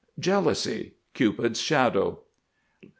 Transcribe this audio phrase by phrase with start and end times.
[0.19, 0.93] JEALOUSY.
[1.13, 2.23] Cupid's shadow.